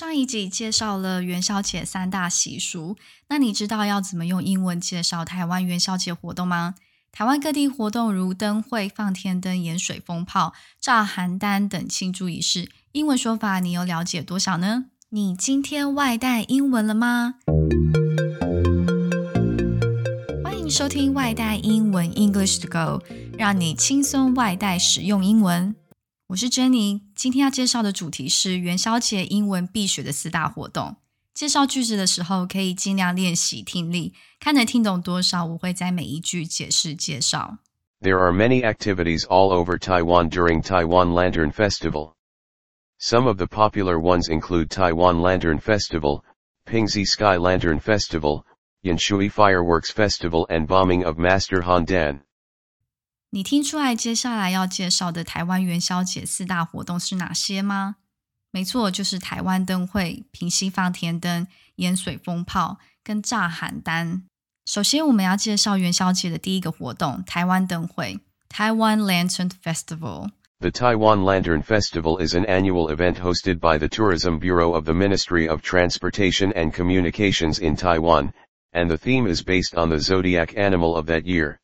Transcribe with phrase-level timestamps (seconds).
[0.00, 2.96] 上一集介绍了元宵节三大习俗，
[3.28, 6.74] 那你知道要怎么用英文介绍台湾元宵节活动吗？
[7.12, 14.86] 台湾各地活动如灯会、放天灯、演水风炮、炸邯郸等庆祝仪式，英文说法你有了解多少呢？
[15.10, 17.34] 你今天外带英文了吗？
[20.42, 23.04] 欢迎收听外带英文 English to Go，
[23.36, 25.76] 让你轻松外带使用英文。
[26.30, 30.94] 我是珍妮，今天要介绍的主题是元宵节英文必学的四大活动。
[31.34, 37.58] 介绍句子的时候，可以尽量练习听力，看能听懂多少，我会在每一句解释介绍。
[38.00, 42.12] There are many activities all over Taiwan during Taiwan Lantern Festival.
[43.00, 46.22] Some of the popular ones include Taiwan Lantern Festival,
[46.64, 48.44] Pingxi Sky Lantern Festival,
[48.84, 52.22] Yanshui Fireworks Festival and Bombing of Master Han Dan.
[53.32, 57.94] 你听出来接下来要介绍的台湾元宵节四大活动是哪些吗？
[58.50, 64.22] 没错，就是台湾灯会、平西放天灯、盐水风炮跟炸邯郸。
[64.66, 70.30] 首先，我们要介绍元宵节的第一个活动——台湾灯会 （Taiwan Lantern Festival）。
[70.58, 75.48] The Taiwan Lantern Festival is an annual event hosted by the Tourism Bureau of the Ministry
[75.48, 78.32] of Transportation and Communications in Taiwan,
[78.72, 81.59] and the theme is based on the zodiac animal of that year.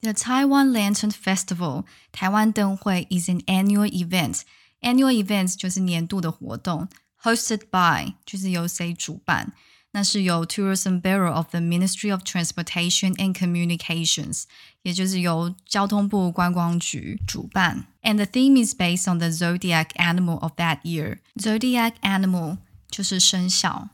[0.00, 4.42] The Taiwan Lantern Festival 台湾灯会 is an annual event.
[4.80, 6.88] Annual events 就是年度的活动。
[7.22, 9.52] Hosted by 就是由谁主办？
[9.92, 14.44] 那是由 Tourism Bureau of the Ministry of Transportation and Communications，
[14.82, 17.86] 也就是由交通部观光局主办。
[18.02, 21.18] And the theme is based on the zodiac animal of that year.
[21.36, 22.56] Zodiac animal
[22.90, 23.90] 就是生肖。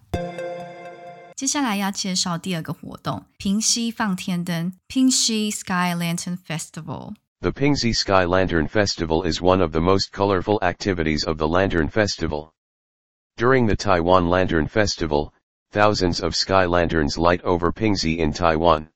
[1.36, 10.58] 接下来要介绍第二个活动——平西放天灯 （Pingxi Sky Lantern Festival）。The Pingxi Sky Lantern Festival is one of the most colorful
[10.60, 12.50] activities of the Lantern Festival.
[13.36, 15.32] During the Taiwan Lantern Festival,
[15.70, 18.88] thousands of sky lanterns light over Pingxi in Taiwan.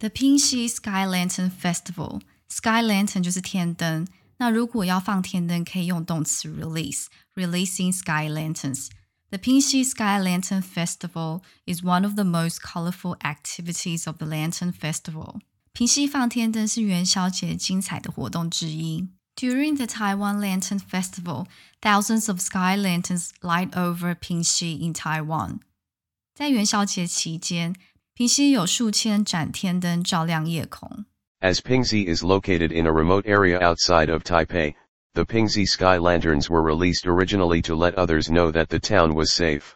[0.00, 4.08] The Pingxi Sky Lantern Festival, Sky Lantern 就是天灯。
[4.38, 8.88] 那如果要放天灯，可以用动词 release, releasing sky lanterns.
[9.29, 14.71] the Pingxi Sky Lantern Festival is one of the most colorful activities of the Lantern
[14.71, 15.41] Festival.
[15.73, 19.07] 平溪放天灯是元宵节精彩的活动之一。
[19.35, 21.45] During the Taiwan Lantern Festival,
[21.81, 25.59] thousands of sky lanterns light over Pingxi in Taiwan.
[26.33, 27.75] 在元宵节期间，
[28.15, 31.05] 平溪有数千盏天灯照亮夜空。
[31.39, 34.73] As Pingxi is located in a remote area outside of Taipei,
[35.17, 39.33] the Pingxi Sky Lanterns were released originally to let others know that the town was
[39.33, 39.75] safe.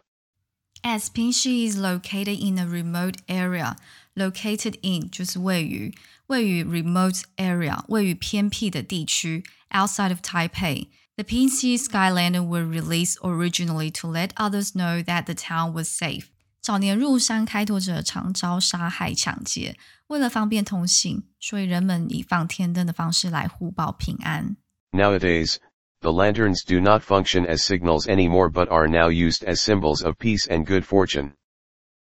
[0.83, 3.75] As Pingxi is located in a remote area,
[4.15, 5.91] located in 就是位于
[6.27, 10.89] 位于 remote area 位于偏僻的地区 outside of Taipei.
[11.15, 16.25] The Pingxi Skylander were released originally to let others know that the town was safe.
[16.61, 19.75] 早年入山开拓者常遭杀害、抢劫，
[20.05, 24.57] 为了方便通信，所以人们以放天灯的方式来互报平安。
[24.93, 25.59] Nowadays,
[26.01, 30.17] the lanterns do not function as signals anymore but are now used as symbols of
[30.19, 31.33] peace and good fortune.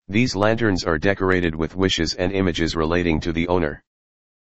[0.07, 3.81] These lanterns are decorated with wishes and images relating to the owner.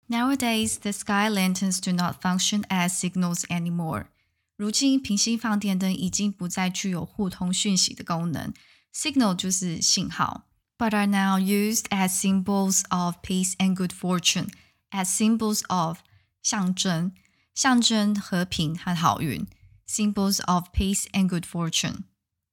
[0.09, 4.09] Nowadays, the sky lanterns do not function as signals anymore.
[4.57, 8.53] 如今，平溪放天灯已经不再具有互通讯息的功能
[8.95, 14.49] ，signal 就是信号，but are now used as symbols of peace and good fortune,
[14.91, 16.01] as symbols of
[16.43, 17.13] 象征
[17.55, 19.47] 象征和平和好运
[19.89, 22.05] （symbols of peace and good fortune）。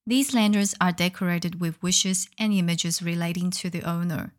[0.06, 4.32] These lanterns are decorated with wishes and images relating to the owner。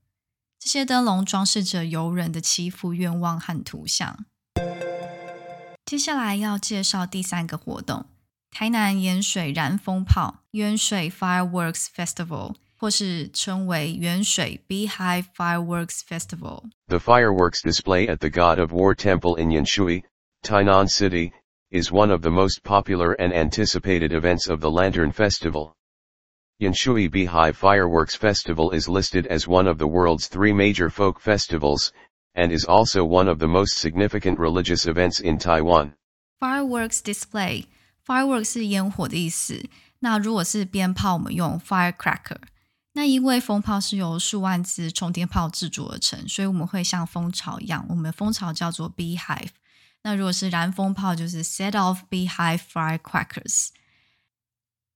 [0.58, 4.24] 这些灯笼装饰着游人的祈福愿望和图像。
[5.84, 8.06] 接下来要介绍第三个活动——
[8.50, 16.64] 台南盐水燃蜂炮 Yanshui Fireworks Festival，或是称为盐水 Beehive Fireworks Festival。
[16.88, 20.02] The fireworks display at the God of War Temple in Yanshui,
[20.44, 21.32] Tainan City,
[21.70, 25.74] is one of the most popular and anticipated events of the Lantern Festival.
[26.60, 31.92] Yanshui Beehive Fireworks Festival is listed as one of the world's three major folk festivals,
[32.34, 35.94] and is also one of the most significant religious events in Taiwan.
[36.40, 37.64] Fireworks display,
[38.06, 39.68] fireworks 是烟火的意思。
[40.00, 42.38] 那如果是鞭炮，我们用 firecracker。
[42.94, 49.50] 那因为蜂炮是由数万支冲天炮制作而成，所以我们会像蜂巢一样，我们蜂巢叫做 beehive。
[50.02, 53.68] 那如果是燃蜂炮，就是 set off beehive firecrackers。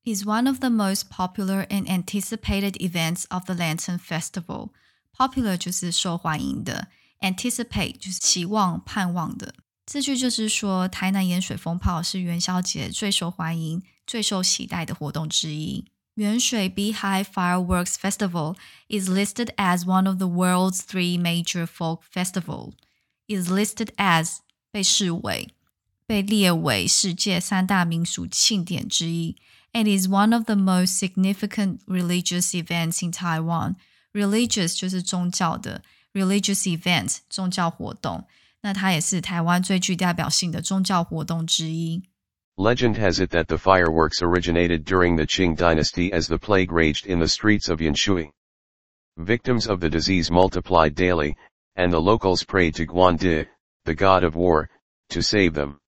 [0.05, 4.71] Is one of the most popular and anticipated events of the Lantern Festival.
[5.17, 6.89] Popular 就是受欢迎的
[7.21, 9.55] ，anticipate 就是期望、盼望的。
[9.87, 15.85] 这句就是说，台南盐水蜂炮是元宵节最受欢迎、最受期待的活动之一。
[16.17, 18.57] Yanshui Beehive Fireworks Festival
[18.89, 22.75] is listed as one of the world's three major folk festivals.
[23.29, 24.39] Is listed as
[24.72, 25.50] 被视为、
[26.06, 29.36] 被列为世界三大民俗庆典之一，
[29.74, 33.76] and is one of the most significant religious events in Taiwan.
[34.14, 35.84] Religious 就是宗教的，
[36.14, 38.26] religious event 宗教活动。
[38.62, 42.02] 那它也是台湾最具代表性的宗教活动之一。
[42.56, 47.20] Legend has it that the fireworks originated during the Qing dynasty as the plague raged in
[47.20, 48.32] the streets of Yanshui.
[49.16, 51.36] Victims of the disease multiplied daily,
[51.76, 53.46] and the locals prayed to Guandi,
[53.85, 54.69] the god of war,
[55.11, 55.79] to save them.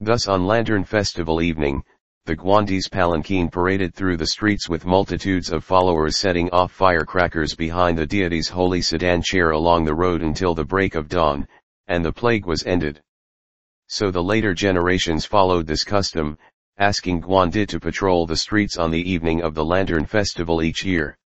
[0.00, 1.82] Thus on Lantern Festival evening,
[2.26, 7.96] the Guandi's palanquin paraded through the streets with multitudes of followers setting off firecrackers behind
[7.96, 11.46] the deity's holy sedan chair along the road until the break of dawn,
[11.86, 13.00] and the plague was ended.
[13.88, 16.36] So the later generations followed this custom,
[16.78, 21.16] asking Guandi to patrol the streets on the evening of the Lantern Festival each year.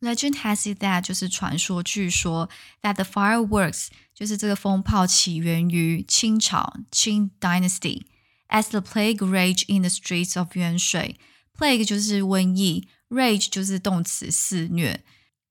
[0.00, 2.48] Legend has it that 就是传说，据说
[2.82, 8.02] that the fireworks 就是这个蜂炮起源于清朝 Qing Dynasty。
[8.48, 11.18] As the plague raged in the streets of 元水
[11.56, 15.04] ，plague 就是瘟疫，rage 就是动词肆虐。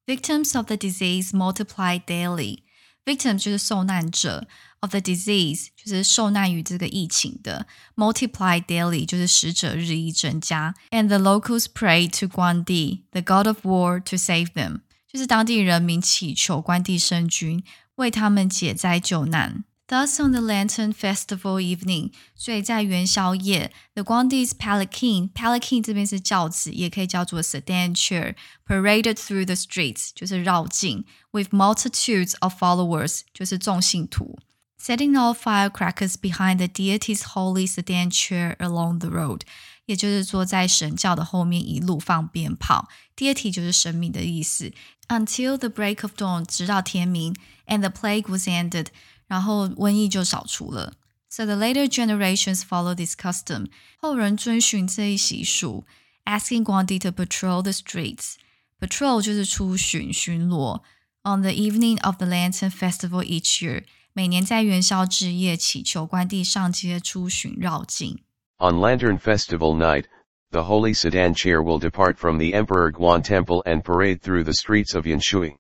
[0.06, 2.60] Victims of the disease multiplied daily.
[3.08, 4.46] Victim 就是受难者
[4.82, 7.66] ，of the disease 就是受难于这个疫情的
[7.96, 17.64] ，multiply daily 就是使者日益增加，and the locals pray to Guandi, the god of war, to save them，就是当地人民祈求关帝圣君
[17.96, 19.64] 为他们解灾救难。
[19.90, 32.34] Thus, on the Lantern Festival evening，所以在元宵夜，the Guandi's palanquin，palanquin 这边是轿子，也可以叫做 sedan chair，paraded through the streets 就是绕境，with multitudes
[32.42, 34.38] of followers 就是众信徒
[34.78, 39.44] ，setting off firecrackers behind the deity's holy sedan chair along the road，
[39.86, 44.74] 也就是说在神轿的后面一路放鞭炮，deity 就是神明的意思
[45.08, 47.34] ，until the break of dawn 直到天明
[47.68, 48.88] ，and the plague was ended。
[49.28, 50.94] 然后瘟疫就扫除了。
[51.30, 55.86] So the later generations follow this custom，后人遵循这一习俗
[56.26, 58.36] ，asking Guandi to patrol the streets。
[58.80, 60.82] Patrol 就是出巡、巡逻。
[61.24, 63.84] On the evening of the Lantern Festival each year，
[64.14, 68.20] 每年在元宵之夜祈求关帝上街出巡绕境。
[68.60, 70.06] On Lantern Festival night,
[70.52, 74.54] the Holy Sedan Chair will depart from the Emperor Guan Temple and parade through the
[74.54, 75.58] streets of Yanshui.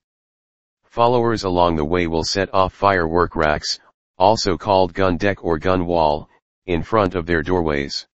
[0.89, 3.79] Followers along the way will set off firework racks,
[4.17, 6.27] also called gun deck or gun wall,
[6.65, 8.07] in front of their doorways.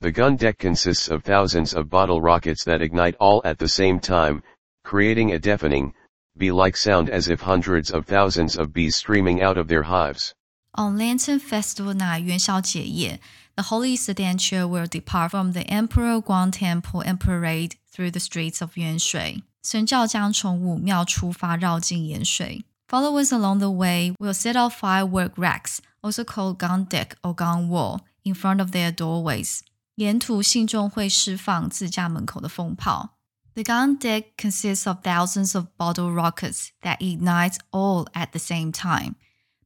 [0.00, 3.98] The gun deck consists of thousands of bottle rockets that ignite all at the same
[3.98, 4.42] time,
[4.84, 5.94] creating a deafening,
[6.36, 10.34] bee-like sound as if hundreds of thousands of bees streaming out of their hives.
[10.74, 13.18] On Lantern Festival night, Yuan Jie
[13.56, 18.20] the Holy Sedan Chair will depart from the Emperor Guan Temple and parade through the
[18.20, 19.42] streets of Yanshui.
[19.66, 22.64] 神轿将从武庙出发，绕进盐水。
[22.88, 28.02] Followers along the way will set off firework racks, also called gun deck or gun wall,
[28.22, 29.62] in front of their doorways.
[29.96, 33.16] 沿途信众会释放自家门口的蜂炮。
[33.54, 39.16] The gun deck consists of thousands of bottle rockets that ignite all at the same time.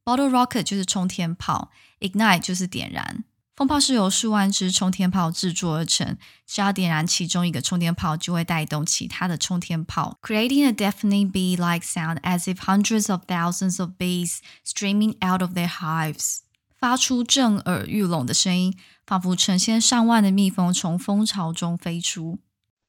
[0.03, 1.69] Bottle rocket 就是冲天炮
[1.99, 3.23] ，ignite 就是点燃。
[3.55, 6.17] 蜂炮是由数万只冲天炮制作而成，
[6.47, 15.67] 只要点燃其中一个冲天炮，就会带动其他的冲天炮，creating a deafening bee-like sound as if hundreds of thousands of bees streaming out of their
[15.67, 16.39] hives，
[16.79, 18.73] 发出震耳欲聋的声音，
[19.05, 22.39] 仿佛成千上万的蜜蜂从蜂巢中飞出。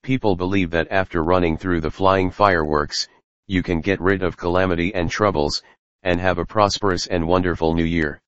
[0.03, 3.07] People believe that after running through the flying fireworks,
[3.47, 5.59] you can get rid of calamity and troubles,
[6.03, 8.22] and have a prosperous and wonderful new year.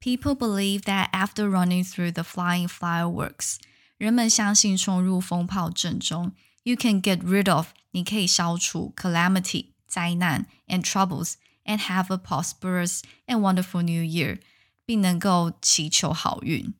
[0.00, 3.56] People believe that after running through the flying fireworks，
[3.96, 6.30] 人们相信冲入蜂炮阵中
[6.62, 14.04] ，you can get rid of，你可以消除 calamity 灾难 and troubles and have a prosperous and wonderful new
[14.04, 14.38] year，
[14.86, 16.72] 并能够祈求好运。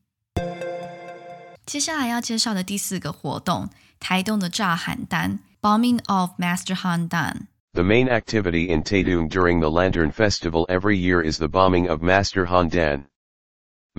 [1.65, 7.47] 接下来要介绍的第四个活动，台东的炸邯郸 （Bombing of Master Handan）。
[7.73, 12.47] The main activity in Taitung during the Lantern Festival every year is the bombing of Master
[12.47, 13.03] Handan,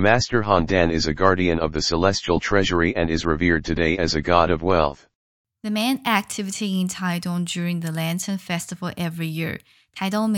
[0.00, 4.22] Master Handan is a guardian of the celestial treasury and is revered today as a
[4.22, 5.06] god of wealth.
[5.62, 9.60] The main activity in Taidong during the Lantern Festival every year,
[9.94, 10.34] Taidong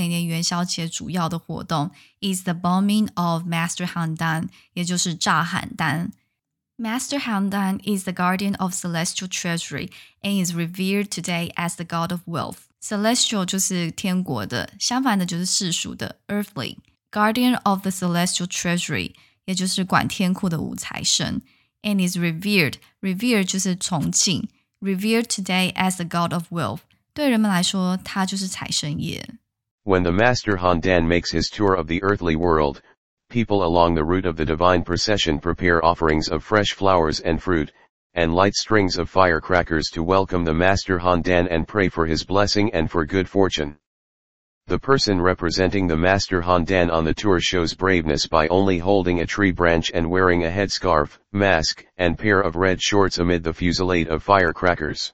[2.20, 6.10] is the bombing of Master Han Dan, 也就是炸邯郸.
[6.76, 9.90] Master Han Dan is the guardian of celestial treasury
[10.24, 12.66] and is revered today as the god of wealth.
[12.80, 16.78] Celestial 就是天国的，相反的就是世俗的 earthly.
[17.12, 19.14] Guardian of the celestial treasury
[19.45, 21.41] 也就是管天库的五财神，
[21.83, 24.47] and is revered。revere 就是崇敬，
[24.81, 26.81] revered today as the god of wealth。
[27.13, 29.27] 对人们来说，他就是财神爷。
[29.83, 32.81] When the Master Handan makes his tour of the earthly world,
[33.29, 37.69] people along the route of the divine procession prepare offerings of fresh flowers and fruit,
[38.13, 42.73] and light strings of firecrackers to welcome the Master Handan and pray for his blessing
[42.73, 43.77] and for good fortune.
[44.72, 49.26] The person representing the master Handan on the tour shows braveness by only holding a
[49.26, 54.08] tree branch and wearing a headscarf, mask, and pair of red shorts amid the fusillade
[54.08, 55.12] of firecrackers.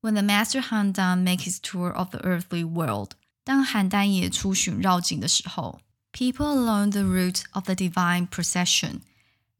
[0.00, 5.78] When the master Handan makes his tour of the earthly world, 当邯郸爷出巡绕境的时候
[6.12, 9.02] ，people along the route of the divine procession。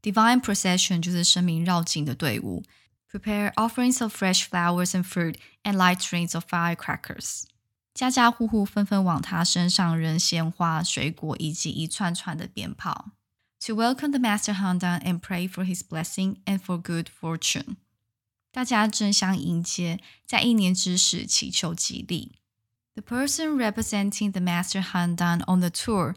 [0.03, 2.65] Divine procession 就是神明绕境的队伍。
[3.09, 7.45] Prepare offerings of fresh flowers and fruit and light trains of firecrackers。
[8.01, 13.11] 家家户户纷纷往他身上扔鲜花、水果以及一串串的鞭炮。
[13.67, 17.77] To welcome the Master Handan and pray for his blessing and for good fortune。
[18.51, 22.37] 大家争相迎接，在一年之始祈求吉利。
[22.95, 26.15] The person representing the Master Handan on the tour，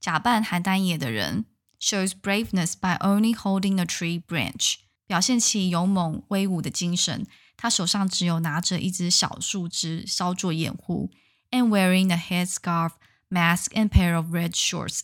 [0.00, 1.44] 假扮邯郸野的人。
[1.80, 7.24] shows braveness by only holding a tree branch，表现其勇猛威武的精神。
[7.56, 11.10] 他手上只有拿着一只小树枝，稍作掩护。
[11.51, 12.91] And wearing a headscarf,
[13.29, 15.03] mask, and pair of red shorts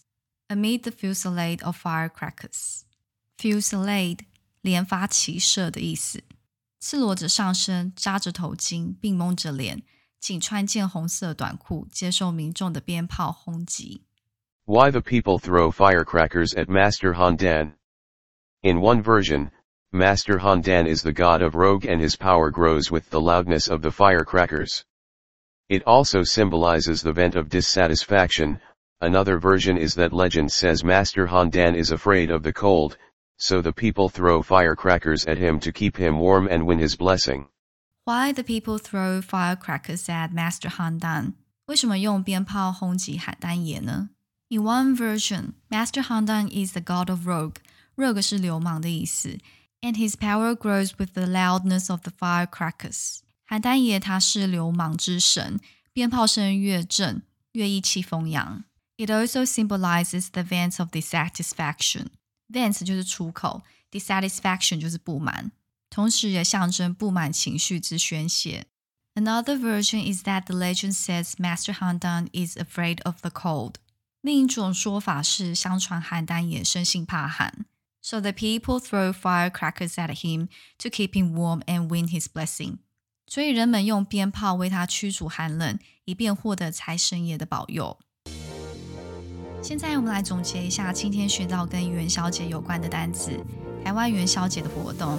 [0.50, 2.84] amid the fusillade of firecrackers.
[3.38, 4.26] Fusillade
[4.62, 6.24] 连发齐射的意思。
[6.80, 9.84] 赤裸着上身，扎着头巾，并蒙着脸，
[10.20, 14.02] 仅穿件红色短裤，接受民众的鞭炮轰击。
[14.66, 17.74] why the people throw firecrackers at Master Handan.
[18.62, 19.52] In one version,
[19.92, 23.82] Master Handan is the god of rogue and his power grows with the loudness of
[23.82, 24.84] the firecrackers.
[25.69, 28.61] It also symbolizes the vent of dissatisfaction,
[29.01, 32.97] another version is that legend says Master Handan is afraid of the cold,
[33.37, 37.49] so the people throw firecrackers at him to keep him warm and win his blessing.
[38.05, 41.35] Why the people throw firecrackers at Master Handan?
[41.67, 44.11] 为什么用鞭炮轰击邯郸爷呢
[44.49, 47.57] ？In one version, Master Handan is the god of rogue.
[47.97, 49.41] Rogue 是流氓的意思,
[49.81, 53.26] and his power grows with the loudness of the firecrackers.
[53.49, 55.61] 邯郸爷他是流氓之神，
[55.93, 57.23] 鞭炮声越震
[57.53, 58.65] 越意气风扬。
[58.97, 62.07] It also symbolizes the vents of dissatisfaction.
[62.49, 65.53] Vents 就是出口，dissatisfaction 就是不满，
[65.91, 68.67] 同时也象征不满情绪之宣泄。
[69.15, 73.75] Another version is that the legend says Master Handan is afraid of the cold.
[74.21, 77.65] 另一种说法是，相传邯郸爷生性怕寒。
[78.03, 80.49] So the people throw firecrackers at him
[80.79, 82.79] to keep him warm and win his blessing.
[83.27, 87.99] 所以人们用鞭炮为他驱逐寒冷，以便获得财神爷的保佑。
[89.61, 93.33] 现在我们来总结一下今天学到跟元宵节有关的单词。
[93.85, 95.19] 台湾元宵节的活动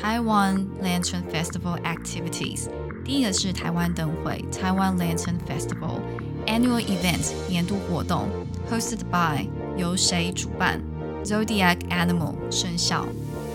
[0.00, 2.68] ，Taiwan Lantern Festival activities。
[3.04, 6.00] 第一个是台湾灯会，Taiwan Lantern Festival
[6.46, 8.28] Annual Event 年度活动。
[8.70, 10.80] Hosted by 由谁主办
[11.24, 13.06] ？Zodiac Animal 生肖。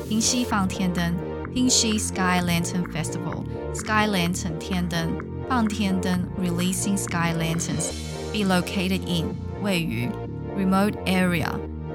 [0.10, 1.15] 平西放天灯
[1.53, 3.43] 平西 Sky Lantern Festival
[3.74, 5.18] sky lantern 天灯
[5.50, 7.92] 棒天灯 releasing sky lanterns
[8.32, 10.10] be located in 位于
[10.56, 11.50] remote area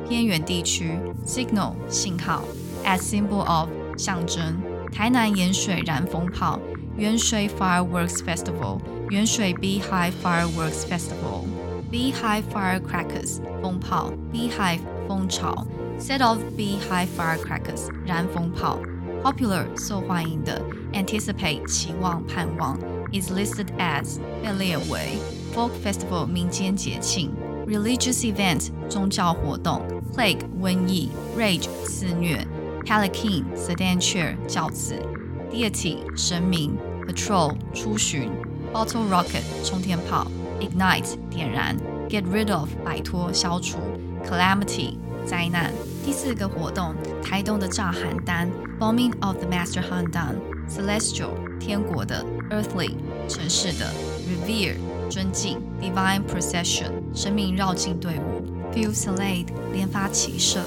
[0.08, 2.42] 偏远地区 signal 信号
[2.84, 4.60] as symbol of 象征
[4.92, 6.60] 台南盐水燃蜂炮
[6.98, 8.80] Yanshui fireworks festival
[9.10, 11.44] Yanshui Beehive fireworks festival
[11.92, 15.64] Beehive firecrackers 蜂炮 Beehive 蜂巢
[15.98, 18.97] set of Beehive firecrackers 燃蜂炮。
[19.23, 20.61] ，popular 受欢迎的，
[20.93, 22.77] anticipate 期望盼望，
[23.11, 25.17] is listed as 被列为
[25.53, 27.31] folk festival 民间节庆，
[27.67, 29.81] religious event 宗教活动，
[30.15, 32.45] plague 瘟疫，rage 肆虐，
[32.85, 34.95] palanquin sedan chair 轿子，
[35.51, 38.29] deity 神明，patrol 出巡，
[38.73, 40.27] bottle rocket 冲天炮。
[40.61, 41.75] ignite 点燃，
[42.07, 43.77] get rid of 摆脱消除，
[44.25, 44.95] calamity
[45.25, 45.73] 灾难。
[46.08, 48.48] 第四个活动，台东的炸邯郸
[48.80, 52.94] ，bombing of the Master Han-dan，celestial 天国的，earthly
[53.28, 53.92] 城市的
[54.26, 54.76] ，revere
[55.10, 60.60] 尊敬，divine procession 生命绕境队伍，fusillade 连发齐射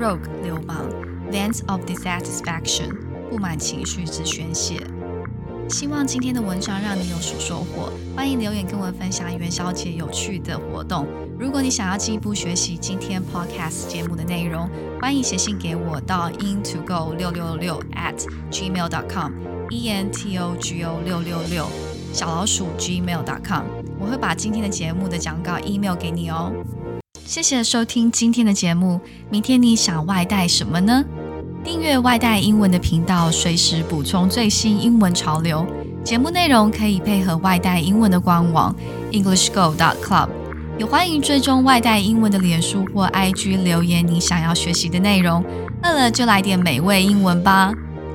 [0.00, 0.88] ，rogue 流氓
[1.30, 2.88] ，vents of dissatisfaction
[3.28, 4.80] 不满情绪之宣泄。
[5.68, 11.06] 希望今天的文章让你有所收获，欢迎留言跟我分享元宵节有趣的活动。
[11.38, 14.68] 如果你想要进一步学习今天 podcast 节目的内容，
[15.00, 18.16] 欢迎写信给我到 into go 六六六 at
[18.50, 21.66] gmail dot com，e n t o g o 六六六
[22.12, 23.64] 小老鼠 gmail dot com，
[23.98, 26.52] 我会把今天的节目的讲稿 email 给你哦。
[27.24, 29.00] 谢谢收听今天的节目。
[29.28, 31.04] 明天你想外带什么呢？
[31.66, 35.66] 订阅外带英文的频道，随时补充最新英文潮流。
[36.04, 38.72] 节目内容可以配合外带英文的官网
[39.10, 40.28] EnglishGo.Club，
[40.78, 45.44] 也欢迎追踪外带英文的脸书或 IG 留言你想要学习的内容。
[45.82, 47.72] 饿了就来点美味英文吧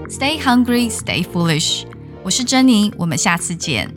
[0.07, 1.83] ！Stay hungry, stay foolish。
[2.23, 3.93] 我是珍妮，我们下次见。